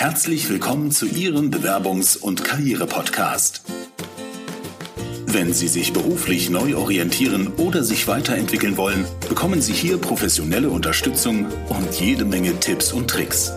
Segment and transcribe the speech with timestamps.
[0.00, 3.62] Herzlich willkommen zu Ihrem Bewerbungs- und Karriere-Podcast.
[5.26, 11.46] Wenn Sie sich beruflich neu orientieren oder sich weiterentwickeln wollen, bekommen Sie hier professionelle Unterstützung
[11.68, 13.50] und jede Menge Tipps und Tricks.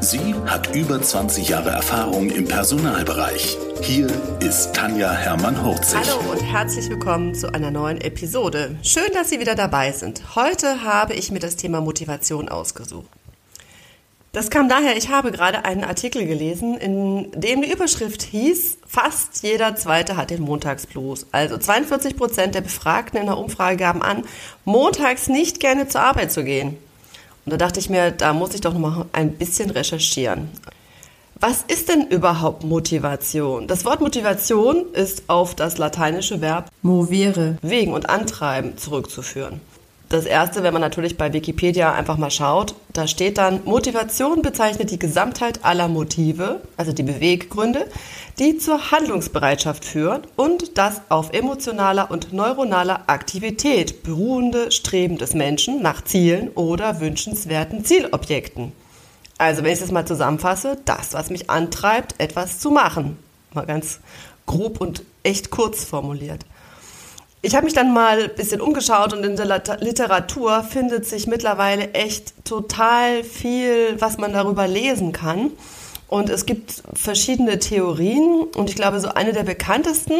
[0.00, 3.56] Sie hat über 20 Jahre Erfahrung im Personalbereich.
[3.80, 4.08] Hier
[4.40, 6.00] ist Tanja Hermann-Hurzig.
[6.00, 8.76] Hallo und herzlich willkommen zu einer neuen Episode.
[8.82, 10.36] Schön, dass Sie wieder dabei sind.
[10.36, 13.08] Heute habe ich mir das Thema Motivation ausgesucht.
[14.34, 19.42] Das kam daher, ich habe gerade einen Artikel gelesen, in dem die Überschrift hieß, fast
[19.42, 21.26] jeder Zweite hat den Montagsblues.
[21.32, 24.24] Also 42 Prozent der Befragten in der Umfrage gaben an,
[24.64, 26.78] montags nicht gerne zur Arbeit zu gehen.
[27.44, 30.48] Und da dachte ich mir, da muss ich doch noch mal ein bisschen recherchieren.
[31.38, 33.66] Was ist denn überhaupt Motivation?
[33.66, 39.60] Das Wort Motivation ist auf das lateinische Verb movere, wegen und antreiben zurückzuführen.
[40.12, 44.90] Das erste, wenn man natürlich bei Wikipedia einfach mal schaut, da steht dann, Motivation bezeichnet
[44.90, 47.86] die Gesamtheit aller Motive, also die Beweggründe,
[48.38, 55.80] die zur Handlungsbereitschaft führen und das auf emotionaler und neuronaler Aktivität beruhende Streben des Menschen
[55.80, 58.72] nach Zielen oder wünschenswerten Zielobjekten.
[59.38, 63.16] Also wenn ich das mal zusammenfasse, das, was mich antreibt, etwas zu machen.
[63.54, 64.00] Mal ganz
[64.44, 66.44] grob und echt kurz formuliert.
[67.44, 71.92] Ich habe mich dann mal ein bisschen umgeschaut und in der Literatur findet sich mittlerweile
[71.92, 75.50] echt total viel, was man darüber lesen kann.
[76.06, 80.14] Und es gibt verschiedene Theorien und ich glaube, so eine der bekanntesten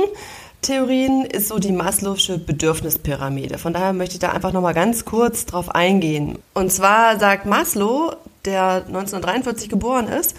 [0.62, 3.59] Theorien ist so die Maslow'sche Bedürfnispyramide.
[3.59, 6.39] Von daher möchte ich da einfach nochmal ganz kurz drauf eingehen.
[6.55, 10.34] Und zwar sagt Maslow, der 1943 geboren ist,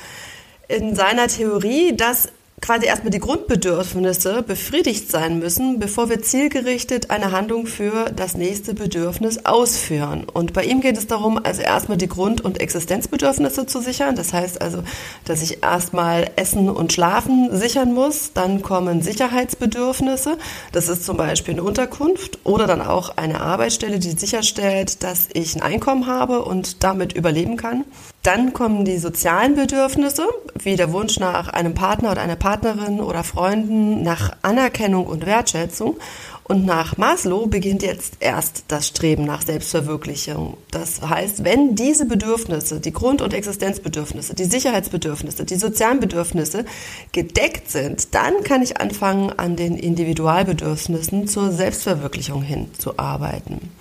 [0.68, 2.30] in seiner Theorie, dass
[2.64, 8.74] quasi erstmal die Grundbedürfnisse befriedigt sein müssen, bevor wir zielgerichtet eine Handlung für das nächste
[8.74, 10.26] Bedürfnis ausführen.
[10.32, 14.16] Und bei ihm geht es darum, also erstmal die Grund- und Existenzbedürfnisse zu sichern.
[14.16, 14.82] Das heißt also,
[15.26, 18.32] dass ich erstmal Essen und Schlafen sichern muss.
[18.32, 20.38] Dann kommen Sicherheitsbedürfnisse.
[20.72, 25.54] Das ist zum Beispiel eine Unterkunft oder dann auch eine Arbeitsstelle, die sicherstellt, dass ich
[25.54, 27.84] ein Einkommen habe und damit überleben kann.
[28.24, 30.26] Dann kommen die sozialen Bedürfnisse,
[30.58, 35.98] wie der Wunsch nach einem Partner oder einer Partnerin oder Freunden, nach Anerkennung und Wertschätzung.
[36.46, 40.58] Und nach Maslow beginnt jetzt erst das Streben nach Selbstverwirklichung.
[40.72, 46.66] Das heißt, wenn diese Bedürfnisse, die Grund- und Existenzbedürfnisse, die Sicherheitsbedürfnisse, die sozialen Bedürfnisse
[47.14, 53.72] gedeckt sind, dann kann ich anfangen, an den Individualbedürfnissen zur Selbstverwirklichung hinzuarbeiten.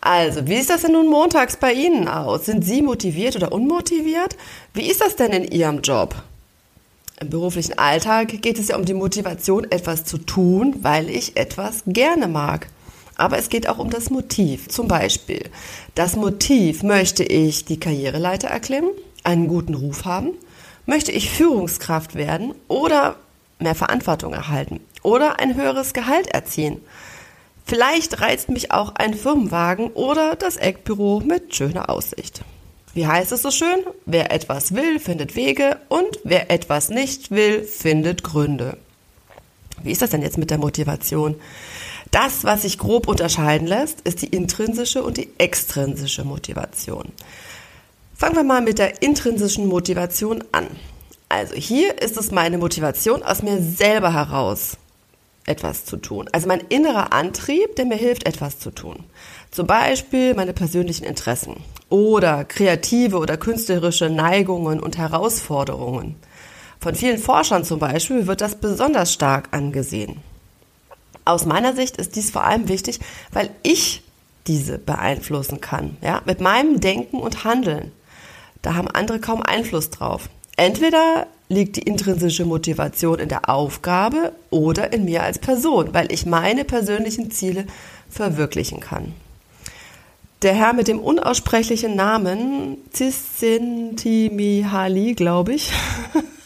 [0.00, 2.46] Also, wie ist das denn nun montags bei Ihnen aus?
[2.46, 4.36] Sind Sie motiviert oder unmotiviert?
[4.72, 6.14] Wie ist das denn in Ihrem Job?
[7.22, 11.82] Im beruflichen Alltag geht es ja um die Motivation, etwas zu tun, weil ich etwas
[11.86, 12.68] gerne mag.
[13.14, 14.68] Aber es geht auch um das Motiv.
[14.68, 15.50] Zum Beispiel,
[15.94, 18.92] das Motiv, möchte ich die Karriereleiter erklimmen,
[19.22, 20.30] einen guten Ruf haben,
[20.86, 23.16] möchte ich Führungskraft werden oder
[23.58, 26.80] mehr Verantwortung erhalten oder ein höheres Gehalt erzielen.
[27.66, 32.40] Vielleicht reizt mich auch ein Firmenwagen oder das Eckbüro mit schöner Aussicht.
[32.92, 33.84] Wie heißt es so schön?
[34.04, 38.76] Wer etwas will, findet Wege und wer etwas nicht will, findet Gründe.
[39.82, 41.36] Wie ist das denn jetzt mit der Motivation?
[42.10, 47.12] Das, was sich grob unterscheiden lässt, ist die intrinsische und die extrinsische Motivation.
[48.16, 50.66] Fangen wir mal mit der intrinsischen Motivation an.
[51.28, 54.76] Also hier ist es meine Motivation aus mir selber heraus
[55.50, 56.28] etwas zu tun.
[56.32, 59.04] Also mein innerer Antrieb, der mir hilft, etwas zu tun.
[59.50, 61.56] Zum Beispiel meine persönlichen Interessen
[61.88, 66.14] oder kreative oder künstlerische Neigungen und Herausforderungen.
[66.78, 70.22] Von vielen Forschern zum Beispiel wird das besonders stark angesehen.
[71.24, 73.00] Aus meiner Sicht ist dies vor allem wichtig,
[73.32, 74.02] weil ich
[74.46, 77.92] diese beeinflussen kann, ja, mit meinem Denken und Handeln.
[78.62, 80.30] Da haben andere kaum Einfluss drauf.
[80.56, 86.24] Entweder liegt die intrinsische Motivation in der Aufgabe oder in mir als Person, weil ich
[86.24, 87.66] meine persönlichen Ziele
[88.08, 89.12] verwirklichen kann.
[90.42, 95.70] Der Herr mit dem unaussprechlichen Namen Csikszentmihalyi, glaube ich,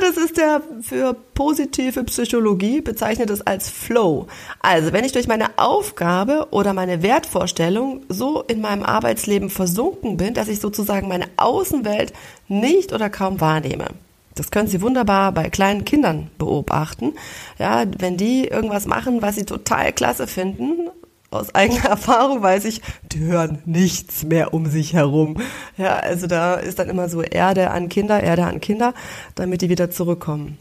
[0.00, 4.26] das ist der für positive Psychologie, bezeichnet es als Flow.
[4.60, 10.34] Also, wenn ich durch meine Aufgabe oder meine Wertvorstellung so in meinem Arbeitsleben versunken bin,
[10.34, 12.12] dass ich sozusagen meine Außenwelt
[12.48, 13.86] nicht oder kaum wahrnehme.
[14.34, 17.14] Das können Sie wunderbar bei kleinen Kindern beobachten.
[17.58, 20.88] Ja, wenn die irgendwas machen, was sie total klasse finden,
[21.30, 22.82] aus eigener Erfahrung weiß ich,
[23.12, 25.36] die hören nichts mehr um sich herum.
[25.76, 28.94] Ja, also da ist dann immer so Erde an Kinder, Erde an Kinder,
[29.34, 30.58] damit die wieder zurückkommen.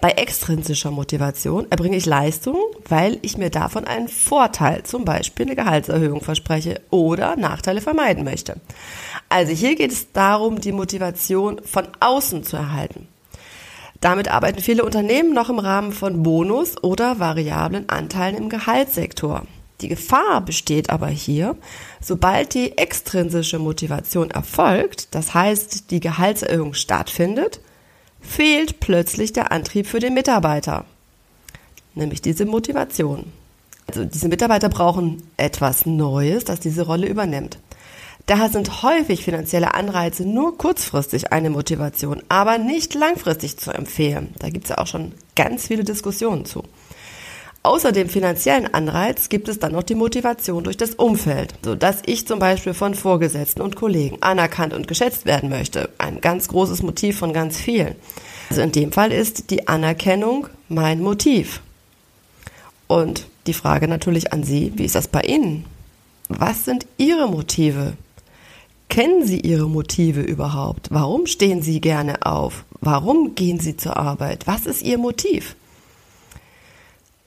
[0.00, 2.56] Bei extrinsischer Motivation erbringe ich Leistung,
[2.88, 8.56] weil ich mir davon einen Vorteil, zum Beispiel eine Gehaltserhöhung verspreche oder Nachteile vermeiden möchte.
[9.28, 13.08] Also hier geht es darum, die Motivation von außen zu erhalten.
[14.00, 19.42] Damit arbeiten viele Unternehmen noch im Rahmen von Bonus oder variablen Anteilen im Gehaltssektor.
[19.80, 21.56] Die Gefahr besteht aber hier,
[22.00, 27.60] sobald die extrinsische Motivation erfolgt, das heißt die Gehaltserhöhung stattfindet,
[28.20, 30.84] fehlt plötzlich der Antrieb für den Mitarbeiter,
[31.94, 33.32] nämlich diese Motivation.
[33.86, 37.58] Also diese Mitarbeiter brauchen etwas Neues, das diese Rolle übernimmt.
[38.26, 44.34] Daher sind häufig finanzielle Anreize nur kurzfristig eine Motivation, aber nicht langfristig zu empfehlen.
[44.38, 46.62] Da gibt es ja auch schon ganz viele Diskussionen zu.
[47.62, 52.02] Außer dem finanziellen Anreiz gibt es dann noch die Motivation durch das Umfeld, so dass
[52.06, 55.90] ich zum Beispiel von Vorgesetzten und Kollegen anerkannt und geschätzt werden möchte.
[55.98, 57.96] Ein ganz großes Motiv von ganz vielen.
[58.48, 61.60] Also in dem Fall ist die Anerkennung mein Motiv.
[62.86, 65.66] Und die Frage natürlich an Sie, wie ist das bei Ihnen?
[66.28, 67.92] Was sind Ihre Motive?
[68.88, 70.88] Kennen Sie Ihre Motive überhaupt?
[70.90, 72.64] Warum stehen Sie gerne auf?
[72.80, 74.46] Warum gehen Sie zur Arbeit?
[74.46, 75.56] Was ist Ihr Motiv?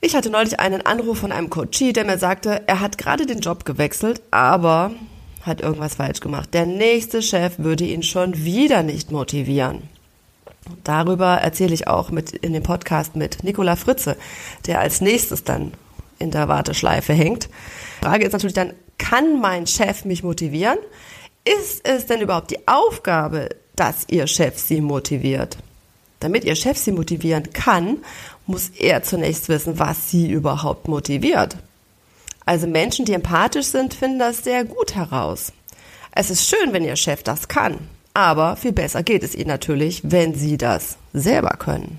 [0.04, 3.40] Ich hatte neulich einen Anruf von einem Coachie, der mir sagte, er hat gerade den
[3.40, 4.90] Job gewechselt, aber
[5.40, 6.52] hat irgendwas falsch gemacht.
[6.52, 9.84] Der nächste Chef würde ihn schon wieder nicht motivieren.
[10.84, 14.18] Darüber erzähle ich auch mit in dem Podcast mit Nicola Fritze,
[14.66, 15.72] der als nächstes dann
[16.18, 17.48] in der Warteschleife hängt.
[18.02, 20.76] Die Frage ist natürlich dann, kann mein Chef mich motivieren?
[21.46, 25.56] Ist es denn überhaupt die Aufgabe, dass Ihr Chef Sie motiviert?
[26.20, 27.98] Damit Ihr Chef Sie motivieren kann,
[28.46, 31.56] muss er zunächst wissen, was Sie überhaupt motiviert.
[32.46, 35.52] Also Menschen, die empathisch sind, finden das sehr gut heraus.
[36.12, 37.78] Es ist schön, wenn Ihr Chef das kann,
[38.12, 41.98] aber viel besser geht es Ihnen natürlich, wenn Sie das selber können.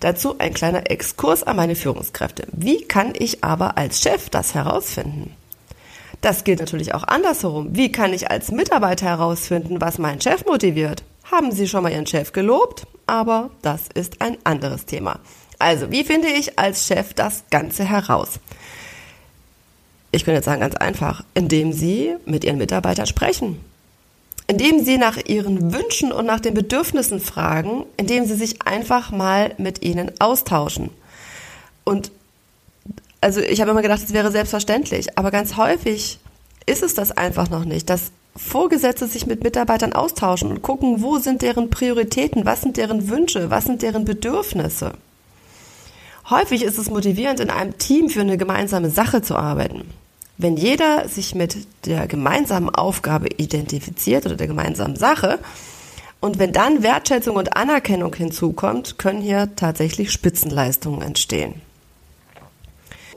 [0.00, 2.46] Dazu ein kleiner Exkurs an meine Führungskräfte.
[2.52, 5.32] Wie kann ich aber als Chef das herausfinden?
[6.20, 7.68] Das gilt natürlich auch andersherum.
[7.70, 11.02] Wie kann ich als Mitarbeiter herausfinden, was meinen Chef motiviert?
[11.24, 12.86] Haben Sie schon mal Ihren Chef gelobt?
[13.06, 15.20] Aber das ist ein anderes Thema.
[15.58, 18.40] Also, wie finde ich als Chef das Ganze heraus?
[20.10, 23.58] Ich könnte jetzt sagen, ganz einfach, indem Sie mit Ihren Mitarbeitern sprechen.
[24.46, 29.54] Indem Sie nach Ihren Wünschen und nach den Bedürfnissen fragen, indem Sie sich einfach mal
[29.56, 30.90] mit ihnen austauschen.
[31.84, 32.10] Und
[33.20, 36.18] also ich habe immer gedacht, es wäre selbstverständlich, aber ganz häufig
[36.66, 41.18] ist es das einfach noch nicht, dass Vorgesetzte sich mit Mitarbeitern austauschen und gucken, wo
[41.18, 44.92] sind deren Prioritäten, was sind deren Wünsche, was sind deren Bedürfnisse.
[46.30, 49.82] Häufig ist es motivierend, in einem Team für eine gemeinsame Sache zu arbeiten.
[50.38, 55.38] Wenn jeder sich mit der gemeinsamen Aufgabe identifiziert oder der gemeinsamen Sache
[56.20, 61.60] und wenn dann Wertschätzung und Anerkennung hinzukommt, können hier tatsächlich Spitzenleistungen entstehen.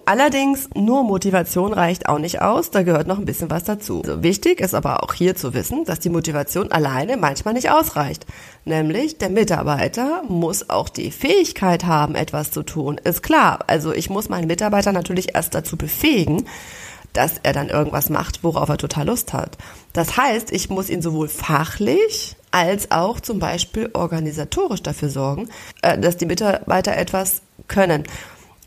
[0.08, 4.04] Allerdings nur Motivation reicht auch nicht aus, da gehört noch ein bisschen was dazu.
[4.04, 8.28] Also wichtig ist aber auch hier zu wissen, dass die Motivation alleine manchmal nicht ausreicht.
[8.66, 13.00] Nämlich der Mitarbeiter muss auch die Fähigkeit haben, etwas zu tun.
[13.04, 16.46] Ist klar, also ich muss meinen Mitarbeiter natürlich erst dazu befähigen,
[17.14, 19.58] dass er dann irgendwas macht, worauf er total Lust hat.
[19.94, 25.50] Das heißt, ich muss ihn sowohl fachlich als auch zum Beispiel organisatorisch dafür sorgen,
[25.82, 28.04] äh, dass die Mitarbeiter etwas können.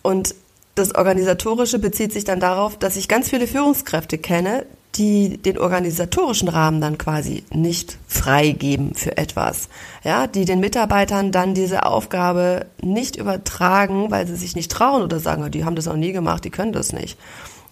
[0.02, 0.34] Und
[0.78, 4.64] das Organisatorische bezieht sich dann darauf, dass ich ganz viele Führungskräfte kenne,
[4.94, 9.68] die den organisatorischen Rahmen dann quasi nicht freigeben für etwas.
[10.02, 15.20] Ja, die den Mitarbeitern dann diese Aufgabe nicht übertragen, weil sie sich nicht trauen oder
[15.20, 17.18] sagen, die haben das noch nie gemacht, die können das nicht.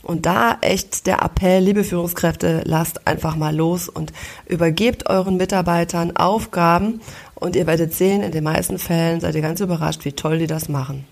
[0.03, 4.13] Und da echt der Appell, liebe Führungskräfte, lasst einfach mal los und
[4.47, 7.01] übergebt euren Mitarbeitern Aufgaben
[7.35, 10.47] und ihr werdet sehen, in den meisten Fällen seid ihr ganz überrascht, wie toll die
[10.47, 11.05] das machen.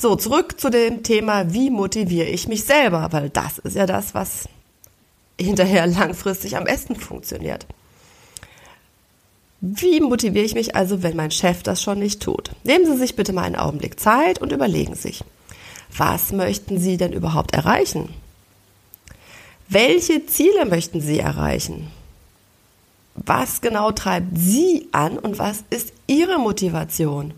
[0.00, 4.14] So, zurück zu dem Thema, wie motiviere ich mich selber, weil das ist ja das,
[4.14, 4.48] was
[5.38, 7.66] hinterher langfristig am besten funktioniert.
[9.60, 12.52] Wie motiviere ich mich also, wenn mein Chef das schon nicht tut?
[12.64, 15.22] Nehmen Sie sich bitte mal einen Augenblick Zeit und überlegen sich,
[15.94, 18.08] was möchten Sie denn überhaupt erreichen?
[19.68, 21.90] Welche Ziele möchten Sie erreichen?
[23.16, 27.34] Was genau treibt Sie an und was ist Ihre Motivation?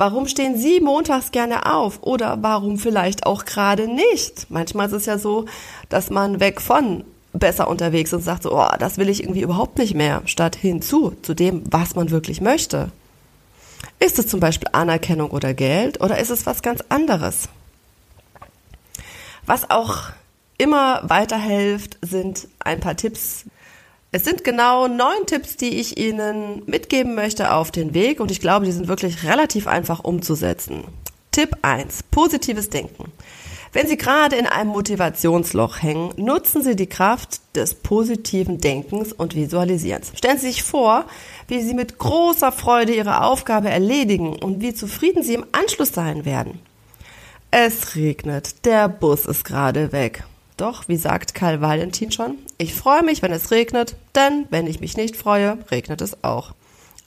[0.00, 4.46] Warum stehen Sie montags gerne auf oder warum vielleicht auch gerade nicht?
[4.48, 5.44] Manchmal ist es ja so,
[5.90, 7.04] dass man weg von
[7.34, 11.14] besser unterwegs und sagt so, oh, das will ich irgendwie überhaupt nicht mehr, statt hinzu
[11.20, 12.90] zu dem, was man wirklich möchte.
[13.98, 17.50] Ist es zum Beispiel Anerkennung oder Geld oder ist es was ganz anderes?
[19.44, 20.04] Was auch
[20.56, 23.44] immer weiterhilft, sind ein paar Tipps,
[24.12, 28.40] Es sind genau neun Tipps, die ich Ihnen mitgeben möchte auf den Weg und ich
[28.40, 30.82] glaube, die sind wirklich relativ einfach umzusetzen.
[31.30, 32.02] Tipp 1.
[32.10, 33.12] Positives Denken.
[33.72, 39.36] Wenn Sie gerade in einem Motivationsloch hängen, nutzen Sie die Kraft des positiven Denkens und
[39.36, 40.10] Visualisierens.
[40.16, 41.04] Stellen Sie sich vor,
[41.46, 46.24] wie Sie mit großer Freude Ihre Aufgabe erledigen und wie zufrieden Sie im Anschluss sein
[46.24, 46.58] werden.
[47.52, 50.24] Es regnet, der Bus ist gerade weg.
[50.60, 54.78] Doch, wie sagt Karl Valentin schon, ich freue mich, wenn es regnet, denn wenn ich
[54.78, 56.52] mich nicht freue, regnet es auch.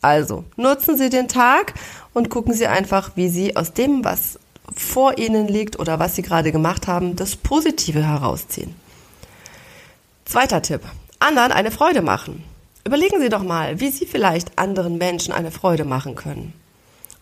[0.02, 1.76] Also, nutzen Sie den Tag
[2.16, 4.40] und gucken Sie einfach, wie Sie aus dem, was
[4.76, 8.74] vor Ihnen liegt oder was Sie gerade gemacht haben, das Positive herausziehen.
[10.26, 10.82] Zweiter Tipp.
[11.20, 12.44] Anderen eine Freude machen.
[12.84, 16.54] Überlegen Sie doch mal, wie Sie vielleicht anderen Menschen eine Freude machen können.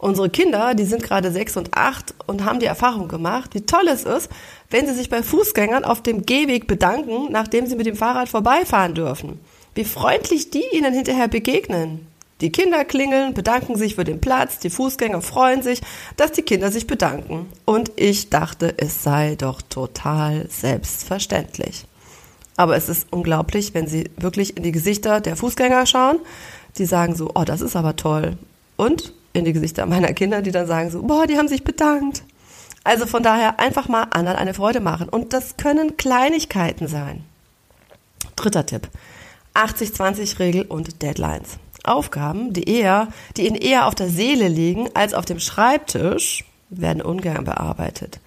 [0.01, 3.87] Unsere Kinder, die sind gerade sechs und acht und haben die Erfahrung gemacht, wie toll
[3.87, 4.31] es ist,
[4.71, 8.95] wenn sie sich bei Fußgängern auf dem Gehweg bedanken, nachdem sie mit dem Fahrrad vorbeifahren
[8.95, 9.39] dürfen.
[9.75, 12.07] Wie freundlich die ihnen hinterher begegnen.
[12.41, 15.81] Die Kinder klingeln, bedanken sich für den Platz, die Fußgänger freuen sich,
[16.17, 17.47] dass die Kinder sich bedanken.
[17.65, 21.85] Und ich dachte, es sei doch total selbstverständlich.
[22.57, 26.17] Aber es ist unglaublich, wenn Sie wirklich in die Gesichter der Fußgänger schauen.
[26.79, 28.39] Die sagen so, oh, das ist aber toll.
[28.77, 32.23] Und in die Gesichter meiner Kinder, die dann sagen so, boah, die haben sich bedankt.
[32.83, 35.07] Also von daher einfach mal anderen eine Freude machen.
[35.09, 37.23] Und das können Kleinigkeiten sein.
[38.35, 38.89] Dritter Tipp.
[39.53, 41.57] 80-20-Regel und Deadlines.
[41.83, 43.07] Aufgaben, die eher,
[43.37, 48.19] die ihnen eher auf der Seele liegen als auf dem Schreibtisch, werden ungern bearbeitet.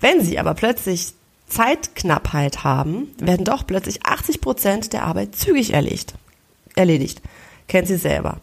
[0.00, 1.14] Wenn sie aber plötzlich
[1.48, 6.14] Zeitknappheit haben, werden doch plötzlich 80 Prozent der Arbeit zügig erledigt.
[6.76, 7.22] Erledigt.
[7.66, 8.40] Kennen Sie selber.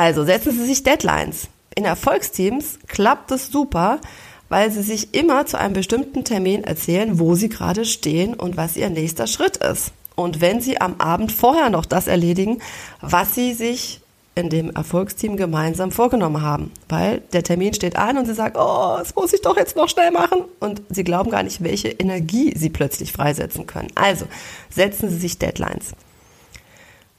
[0.00, 1.48] Also setzen Sie sich Deadlines.
[1.74, 4.00] In Erfolgsteams klappt es super,
[4.48, 8.78] weil sie sich immer zu einem bestimmten Termin erzählen, wo sie gerade stehen und was
[8.78, 9.92] ihr nächster Schritt ist.
[10.14, 12.62] Und wenn sie am Abend vorher noch das erledigen,
[13.02, 14.00] was sie sich
[14.34, 16.72] in dem Erfolgsteam gemeinsam vorgenommen haben.
[16.88, 19.90] Weil der Termin steht an und sie sagen, oh, das muss ich doch jetzt noch
[19.90, 20.44] schnell machen.
[20.60, 23.88] Und sie glauben gar nicht, welche Energie sie plötzlich freisetzen können.
[23.96, 24.24] Also
[24.70, 25.92] setzen Sie sich Deadlines.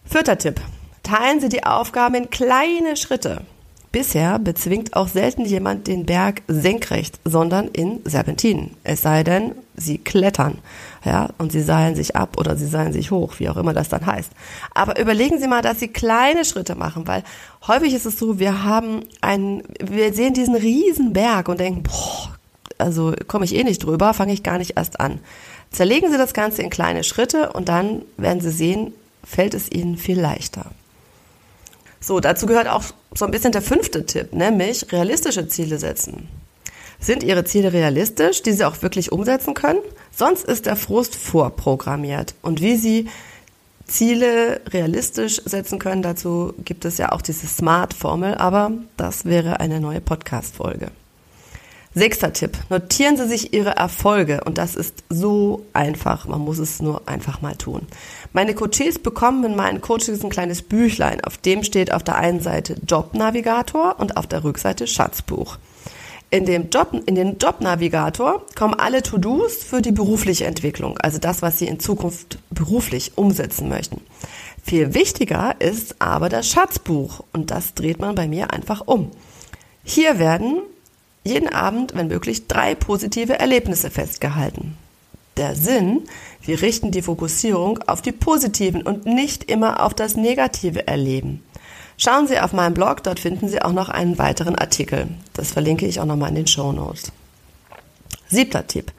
[0.04, 0.60] Vierter Tipp.
[1.12, 3.42] Teilen Sie die Aufgaben in kleine Schritte.
[3.92, 8.78] Bisher bezwingt auch selten jemand den Berg senkrecht, sondern in Serpentinen.
[8.86, 10.60] Es sei denn, sie klettern,
[11.04, 13.90] ja, und sie seilen sich ab oder sie seilen sich hoch, wie auch immer das
[13.90, 14.32] dann heißt.
[14.74, 17.26] Aber überlegen Sie mal, dass Sie kleine Schritte machen, weil
[17.68, 22.38] häufig ist es so, wir haben einen, wir sehen diesen riesen Berg und denken, boah,
[22.78, 25.20] also komme ich eh nicht drüber, fange ich gar nicht erst an.
[25.72, 28.94] Zerlegen Sie das Ganze in kleine Schritte und dann werden Sie sehen,
[29.26, 30.72] fällt es Ihnen viel leichter.
[32.04, 36.28] So, dazu gehört auch so ein bisschen der fünfte Tipp, nämlich realistische Ziele setzen.
[37.00, 39.80] Sind Ihre Ziele realistisch, die Sie auch wirklich umsetzen können?
[40.12, 42.36] Sonst ist der Frust vorprogrammiert.
[42.42, 43.08] Und wie Sie
[43.86, 49.80] Ziele realistisch setzen können, dazu gibt es ja auch diese Smart-Formel, aber das wäre eine
[49.80, 50.92] neue Podcast-Folge.
[51.94, 52.58] Sechster Tipp.
[52.70, 56.26] Notieren Sie sich Ihre Erfolge und das ist so einfach.
[56.26, 57.86] Man muss es nur einfach mal tun.
[58.32, 61.22] Meine Coaches bekommen in meinen Coaches ein kleines Büchlein.
[61.22, 65.58] Auf dem steht auf der einen Seite Jobnavigator und auf der Rückseite Schatzbuch.
[66.30, 71.42] In dem Job, in den Jobnavigator kommen alle To-Dos für die berufliche Entwicklung, also das,
[71.42, 74.00] was Sie in Zukunft beruflich umsetzen möchten.
[74.64, 79.12] Viel wichtiger ist aber das Schatzbuch und das dreht man bei mir einfach um.
[79.84, 80.62] Hier werden
[81.24, 84.78] jeden Abend, wenn möglich, drei positive Erlebnisse festgehalten.
[85.38, 86.02] Der Sinn,
[86.42, 91.44] wir richten die Fokussierung auf die positiven und nicht immer auf das negative Erleben.
[91.98, 95.08] Schauen Sie auf meinem Blog, dort finden Sie auch noch einen weiteren Artikel.
[95.34, 97.12] Das verlinke ich auch nochmal in den Show Notes.
[98.28, 98.92] Siebter Tipp.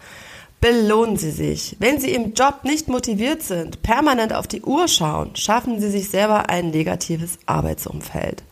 [0.61, 1.77] Belohnen Sie sich.
[1.81, 6.09] Wenn Sie im Job nicht motiviert sind, permanent auf die Uhr schauen, schaffen Sie sich
[6.09, 8.45] selber ein negatives Arbeitsumfeld.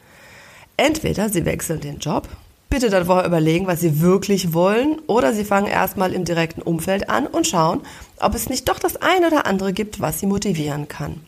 [0.76, 2.28] Entweder Sie wechseln den Job
[2.70, 7.10] Bitte dann vorher überlegen, was Sie wirklich wollen oder Sie fangen erstmal im direkten Umfeld
[7.10, 7.80] an und schauen,
[8.20, 11.20] ob es nicht doch das eine oder andere gibt, was Sie motivieren kann.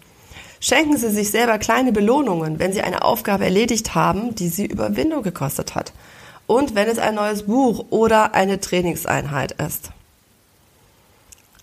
[0.60, 5.24] Schenken Sie sich selber kleine Belohnungen, wenn Sie eine Aufgabe erledigt haben, die Sie Überwindung
[5.24, 5.92] gekostet hat.
[6.46, 9.90] Und wenn es ein neues Buch oder eine Trainingseinheit ist.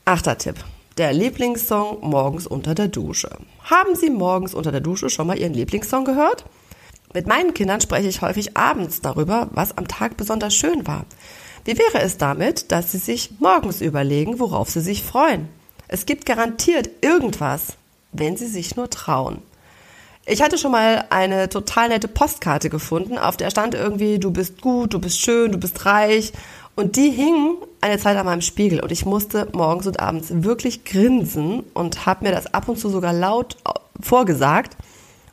[0.04, 0.56] Achter Tipp.
[0.98, 3.30] Der Lieblingssong morgens unter der Dusche.
[3.64, 6.44] Haben Sie morgens unter der Dusche schon mal Ihren Lieblingssong gehört?
[7.14, 11.06] Mit meinen Kindern spreche ich häufig abends darüber, was am Tag besonders schön war.
[11.66, 15.50] Wie wäre es damit, dass sie sich morgens überlegen, worauf sie sich freuen?
[15.88, 17.74] Es gibt garantiert irgendwas,
[18.12, 19.42] wenn sie sich nur trauen.
[20.26, 24.62] Ich hatte schon mal eine total nette Postkarte gefunden, auf der stand irgendwie, du bist
[24.62, 26.32] gut, du bist schön, du bist reich.
[26.76, 30.86] Und die hing eine Zeit an meinem Spiegel und ich musste morgens und abends wirklich
[30.86, 33.58] grinsen und habe mir das ab und zu sogar laut
[34.00, 34.78] vorgesagt.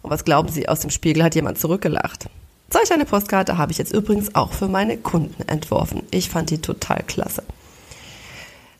[0.06, 2.28] Und was glauben Sie, aus dem Spiegel hat jemand zurückgelacht.
[2.70, 6.04] Solch eine Postkarte habe ich jetzt übrigens auch für meine Kunden entworfen.
[6.12, 7.42] Ich fand die total klasse.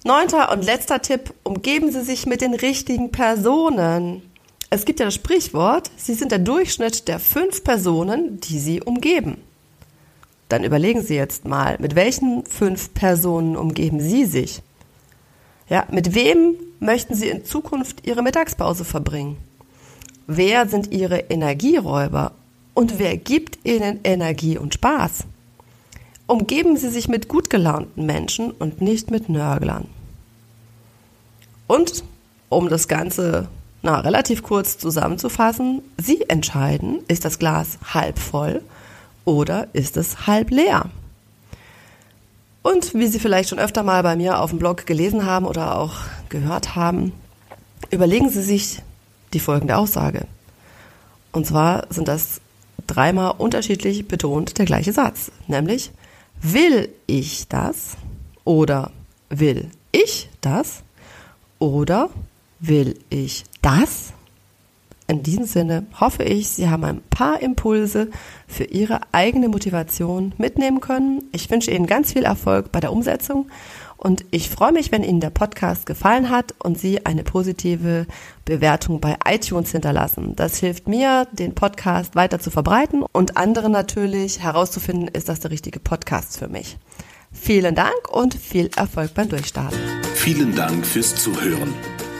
[0.04, 4.22] Neunter und letzter Tipp, umgeben Sie sich mit den richtigen Personen.
[4.70, 9.38] Es gibt ja das Sprichwort, Sie sind der Durchschnitt der fünf Personen, die Sie umgeben.
[10.48, 14.62] Dann überlegen Sie jetzt mal, mit welchen fünf Personen umgeben Sie sich?
[15.68, 19.38] Ja, mit wem möchten Sie in Zukunft Ihre Mittagspause verbringen?
[20.28, 22.32] Wer sind Ihre Energieräuber
[22.74, 25.24] und wer gibt Ihnen Energie und Spaß?
[26.26, 29.86] Umgeben Sie sich mit gut gelaunten Menschen und nicht mit Nörglern.
[31.68, 32.02] Und
[32.48, 33.48] um das Ganze
[33.82, 38.62] na, relativ kurz zusammenzufassen, Sie entscheiden, ist das Glas halb voll
[39.24, 40.86] oder ist es halb leer?
[42.62, 45.78] Und wie Sie vielleicht schon öfter mal bei mir auf dem Blog gelesen haben oder
[45.78, 45.94] auch
[46.30, 47.12] gehört haben,
[47.92, 48.82] überlegen Sie sich
[49.32, 50.26] die folgende Aussage.
[51.32, 52.40] Und zwar sind das
[52.86, 55.90] dreimal unterschiedlich betont der gleiche Satz, nämlich
[56.40, 57.96] will ich das
[58.44, 58.90] oder
[59.28, 60.82] will ich das
[61.58, 62.10] oder
[62.60, 64.12] will ich das?
[65.08, 68.10] In diesem Sinne hoffe ich, Sie haben ein paar Impulse
[68.48, 71.22] für Ihre eigene Motivation mitnehmen können.
[71.32, 73.48] Ich wünsche Ihnen ganz viel Erfolg bei der Umsetzung
[73.96, 78.06] und ich freue mich, wenn Ihnen der Podcast gefallen hat und Sie eine positive
[78.44, 80.34] Bewertung bei iTunes hinterlassen.
[80.36, 85.50] Das hilft mir, den Podcast weiter zu verbreiten und anderen natürlich herauszufinden, ist das der
[85.50, 86.78] richtige Podcast für mich.
[87.32, 89.78] Vielen Dank und viel Erfolg beim Durchstarten.
[90.14, 91.74] Vielen Dank fürs Zuhören.